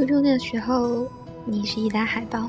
[0.00, 1.06] 初中的时候，
[1.44, 2.48] 你是一沓海报，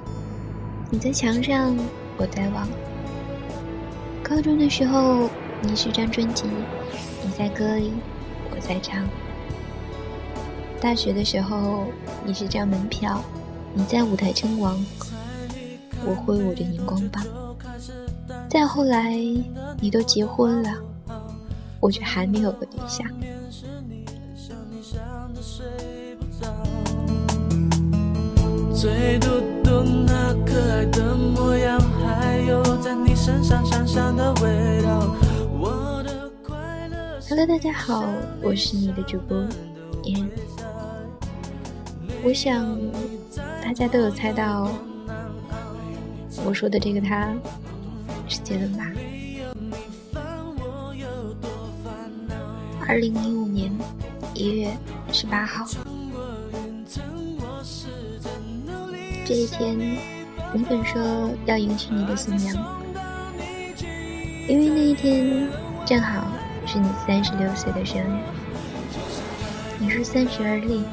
[0.90, 1.78] 你在墙上，
[2.16, 2.66] 我在望。
[4.24, 5.30] 高中的时候，
[5.62, 6.46] 你是张专辑，
[7.22, 7.92] 你在歌里，
[8.52, 9.06] 我在唱。
[10.80, 11.88] 大学的时候，
[12.24, 13.22] 你是张门票，
[13.74, 14.82] 你在舞台称王，
[16.06, 17.22] 我挥舞着荧光棒。
[18.50, 19.14] 再后来，
[19.82, 20.70] 你都结婚了，
[21.82, 23.06] 我却还没有个对象。
[28.82, 29.28] 最嘟
[29.64, 35.16] 嘟那可爱的模样，还有在你身上香香的味道。
[37.30, 38.04] Hello，大家好，
[38.42, 39.38] 我是你的主播
[40.06, 40.28] 妍。
[42.24, 42.76] 我想
[43.64, 44.72] 大家都有猜到
[46.44, 47.32] 我说的这个他
[48.28, 48.92] 是杰伦吧？
[52.88, 53.72] 二零一五年
[54.34, 54.76] 一月
[55.12, 55.68] 十八号。
[59.32, 59.80] 这一天，
[60.54, 62.54] 你本说要迎娶你的新娘，
[64.46, 65.48] 因为那一天
[65.86, 66.28] 正好
[66.68, 68.20] 是你三十六岁的生日。
[69.80, 70.84] 你说三十而立，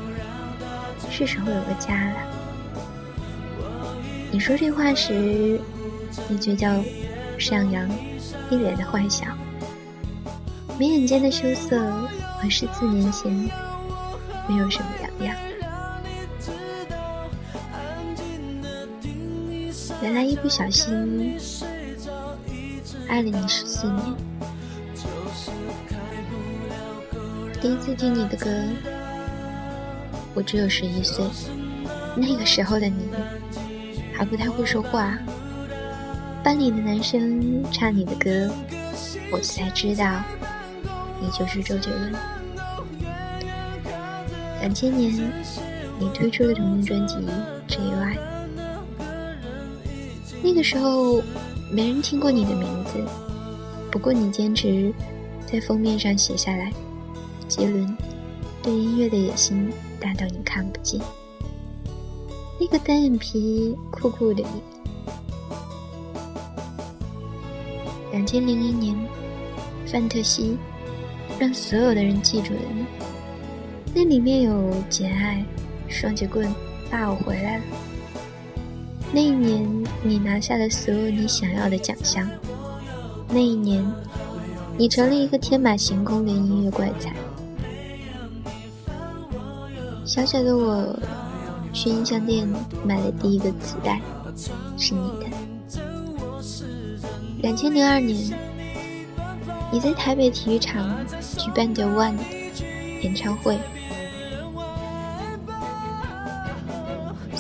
[1.11, 2.17] 是时候有个家了。
[4.31, 5.61] 你说这话时，
[6.29, 6.69] 你嘴角
[7.41, 7.91] 上扬，
[8.51, 9.27] 一脸的坏笑，
[10.79, 11.77] 眉眼间的羞涩
[12.39, 13.33] 和十四年前
[14.49, 15.37] 没有什么两样。
[20.01, 21.37] 原来一不小心
[23.09, 24.15] 爱了你十四年。
[27.61, 28.49] 第一次听你的歌，
[30.35, 31.25] 我只有十一岁。
[32.15, 33.09] 那个时候的你
[34.13, 35.19] 还不太会说话，
[36.45, 38.53] 班里的男生唱你的歌，
[39.33, 40.23] 我才知道
[41.21, 42.13] 你就是周杰伦。
[44.61, 45.13] 两千年，
[45.99, 47.17] 你推出的同名专辑
[50.59, 51.23] 《那时候，
[51.71, 53.01] 没人听过你的名字。
[53.93, 54.93] 不过你坚持
[55.47, 56.73] 在封面上写下来
[57.47, 57.97] ：“杰伦
[58.61, 61.01] 对音乐的野心大到你看不见。”
[62.59, 64.61] 那个单眼皮酷酷的你。
[68.11, 68.97] 两千零一年，
[69.87, 70.59] 范特西
[71.39, 72.85] 让所有的人记住了你。
[73.95, 74.53] 那里面有
[74.89, 75.47] 《简爱》
[75.95, 76.45] 《双截棍》
[76.91, 77.65] 《爸，我回来了》。
[79.13, 79.65] 那一年，
[80.03, 82.29] 你拿下了所有你想要的奖项。
[83.29, 83.85] 那一年，
[84.77, 87.13] 你成了一个天马行空的音乐怪才。
[90.05, 90.99] 小小的我，
[91.73, 92.49] 去音像店
[92.85, 94.01] 买了第一个磁带，
[94.79, 95.27] 是你的。
[97.43, 98.17] 两千零二年，
[99.71, 101.05] 你在台北体育场
[101.37, 102.17] 举办的 One
[103.03, 103.59] 演唱会。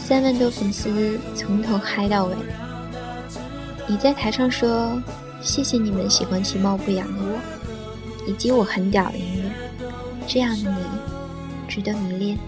[0.08, 2.34] 三万多粉丝从头嗨到尾，
[3.86, 4.98] 你在台上说
[5.44, 7.38] ：“谢谢你们喜欢其貌不扬的我，
[8.26, 9.50] 以及我很屌的音乐，
[10.26, 10.78] 这样的你
[11.68, 12.38] 值得迷恋。”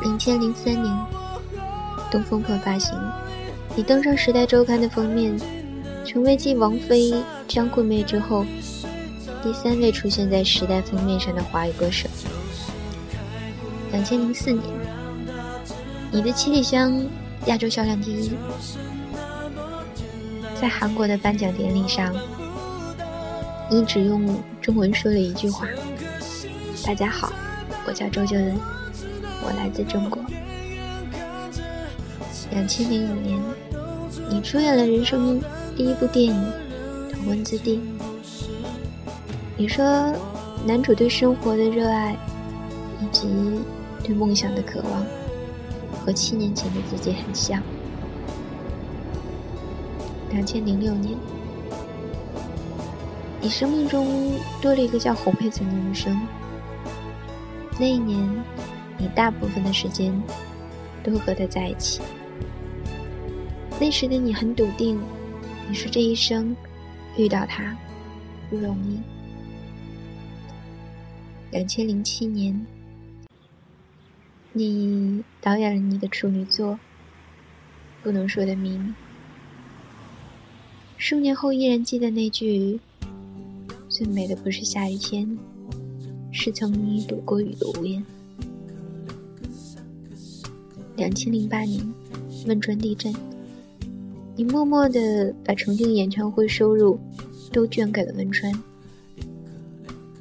[0.00, 0.86] 两千零三年，
[2.10, 2.98] 《东风破》发行，
[3.74, 5.38] 你登上《时代周刊》的封面，
[6.06, 8.46] 成为继王菲、张惠妹之后
[9.42, 12.08] 第三位出现在《时代》封面上的华语歌手。
[13.92, 14.85] 两千零四年。
[16.16, 16.98] 你的七里香
[17.44, 18.30] 亚洲销量第一，
[20.58, 22.10] 在韩国的颁奖典礼上，
[23.70, 24.26] 你只用
[24.62, 25.66] 中文说了一句话
[26.86, 27.30] ：“大家好，
[27.86, 28.56] 我叫周杰伦，
[29.44, 30.18] 我来自中国。”
[32.50, 33.38] 两千零五年，
[34.30, 35.38] 你出演了人生
[35.76, 36.34] 第一部电影
[37.12, 37.76] 《头文字 D》。
[39.58, 39.84] 你说，
[40.64, 42.16] 男主对生活的热爱，
[43.02, 43.28] 以及
[44.02, 45.04] 对梦想的渴望。
[46.06, 47.60] 和七年前的自己很像。
[50.30, 51.18] 两千零六年，
[53.40, 54.32] 你生命中
[54.62, 56.16] 多了一个叫侯佩岑的女生。
[57.78, 58.30] 那一年，
[58.96, 60.14] 你大部分的时间
[61.02, 62.00] 都和她在一起。
[63.80, 65.00] 那时的你很笃定，
[65.68, 66.54] 你说这一生
[67.16, 67.76] 遇到她
[68.48, 69.00] 不容易。
[71.50, 72.64] 两千零七年。
[74.58, 76.80] 你导演了你的处女作，
[78.02, 78.94] 不能说的秘密。
[80.96, 82.80] 数年后依然记得那句
[83.86, 85.36] ：“最美的不是下雨天，
[86.32, 88.02] 是曾与你躲过雨的屋檐。”
[90.96, 91.86] 两千零八年
[92.46, 93.14] 汶川地震，
[94.36, 96.98] 你默默的把重庆演唱会收入
[97.52, 98.50] 都捐给了汶川。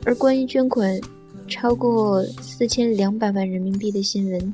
[0.04, 1.00] 而关于捐款，
[1.48, 4.54] 超过四千两百万人民币的新闻，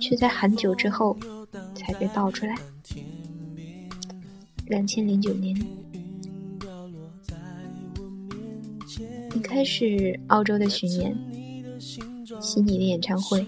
[0.00, 1.16] 却在很久之后
[1.74, 2.56] 才被爆出来。
[4.66, 5.54] 两千零九年，
[9.34, 11.16] 你开始澳洲的巡演，
[12.40, 13.46] 悉尼的演唱会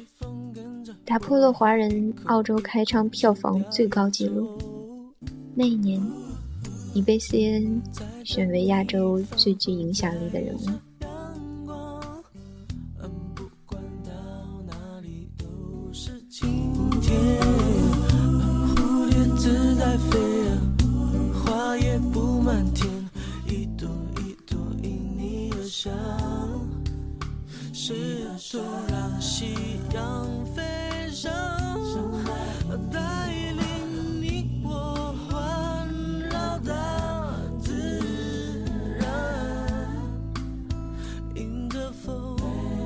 [1.05, 4.59] 打破了华人澳洲开唱票房最高纪录。
[5.55, 6.01] 那一年，
[6.93, 7.81] 你被 CNN
[8.25, 10.69] 选为亚洲最具影响力的人物。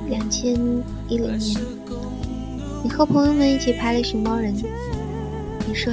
[0.09, 0.53] 两千
[1.07, 1.61] 一零年，
[2.83, 4.53] 你和朋友们一起拍了《熊猫人》。
[5.65, 5.91] 你说，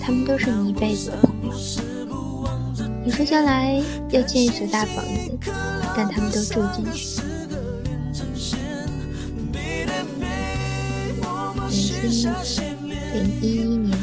[0.00, 1.52] 他们都是你一辈子的朋友。
[3.04, 5.38] 你说将来要建一所大房子，
[5.94, 7.20] 但他们都住进去。
[13.12, 13.98] 零一一年，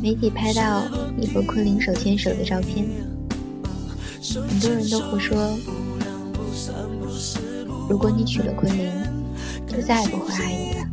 [0.00, 0.84] 媒体拍到
[1.16, 2.86] 你和昆凌手牵手的照片，
[4.48, 5.58] 很多人都会说。
[7.88, 8.88] 如果你娶了昆凌，
[9.66, 10.86] 就再也不会爱你了。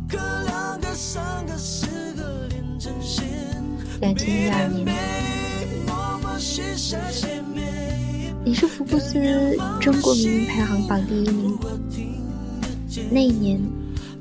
[4.00, 4.86] 两千一二年，
[8.42, 9.20] 你是福布斯
[9.78, 11.54] 中国名人排行榜第一名。
[13.10, 13.60] 那一年，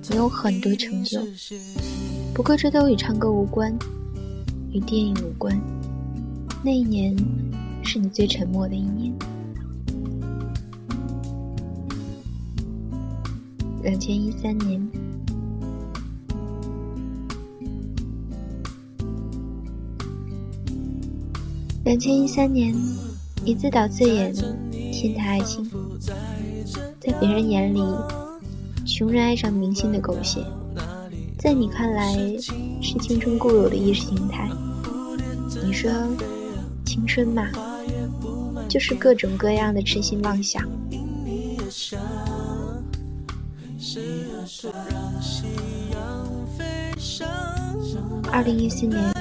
[0.10, 1.22] 你有很多成就，
[2.34, 3.74] 不过这都与唱歌无关，
[4.74, 5.58] 与电影无关。
[6.62, 7.16] 那一年，
[7.84, 9.14] 是你最沉默的一年。
[13.82, 14.86] 两千一三年，
[21.90, 22.72] 两千一三年，
[23.44, 24.32] 你自导自演
[24.94, 25.68] 《天台爱情》，
[27.00, 27.82] 在别人眼里，
[28.86, 30.40] 穷人爱上明星的狗血，
[31.40, 32.14] 在你看来
[32.80, 34.48] 是青春固有的意识形态。
[35.66, 35.90] 你说，
[36.86, 37.50] 青春嘛，
[38.70, 40.62] 就是各种各样的痴心妄想。
[48.32, 49.12] 二零一四年，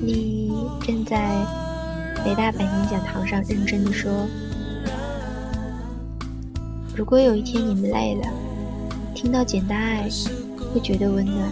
[0.00, 0.52] 你
[0.86, 1.44] 站在
[2.24, 4.28] 北大百年讲堂上，认真的说
[6.96, 8.28] ：“如果有一天你们累了，
[9.14, 10.08] 听到《简单爱》
[10.72, 11.48] 会觉得温暖，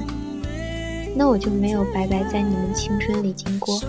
[1.17, 3.81] 那我就没有白白在你们青春里经过。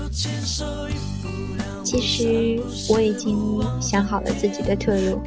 [1.83, 3.38] 其实我已经
[3.80, 5.22] 想好了自己的退路。”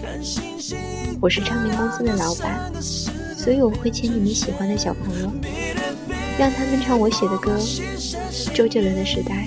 [1.20, 2.70] 我是唱片公司的老板，
[3.36, 5.32] 所以我会签你们喜欢的小朋友，
[6.36, 7.56] 让他们唱我写的歌。
[8.52, 9.46] 周杰伦的时代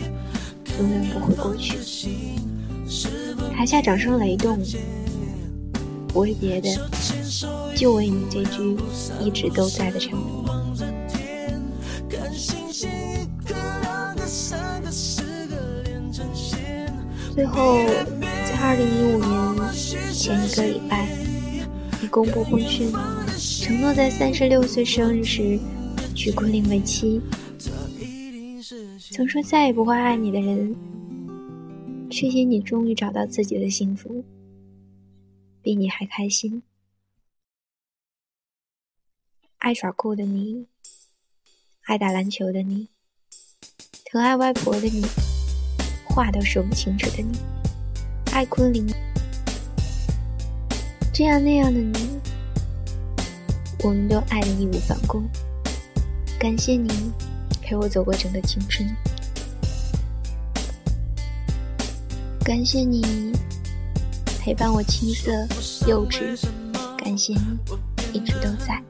[0.79, 1.77] 永远不会过去。
[3.55, 4.59] 台下掌声雷动，
[6.07, 6.69] 不为别的，
[7.75, 8.77] 就为你这句
[9.19, 10.45] 一直都在的承诺。
[17.33, 17.77] 最后，
[18.45, 19.73] 在二零一五年
[20.13, 21.07] 前一个礼拜。
[21.99, 22.91] 你公布婚讯，
[23.37, 25.59] 承诺在三十六岁生日时
[26.13, 27.19] 娶昆凌为妻。
[29.17, 30.75] 曾说再也不会爱你的人，
[32.07, 34.23] 却因你终于找到自己的幸福，
[35.59, 36.61] 比你还开心。
[39.57, 40.67] 爱耍酷的你，
[41.85, 42.89] 爱打篮球的你，
[44.05, 45.03] 疼爱外婆的你，
[46.07, 47.39] 话都说不清楚的你，
[48.31, 48.85] 爱昆凌。
[51.11, 52.19] 这样那样的你，
[53.83, 55.23] 我们都爱的义无反顾。
[56.39, 56.87] 感谢你
[57.67, 58.87] 陪我走过整个青春，
[62.41, 63.33] 感谢你
[64.39, 65.29] 陪伴我青涩
[65.85, 66.39] 幼稚，
[66.97, 67.59] 感谢你
[68.13, 68.81] 一直都在。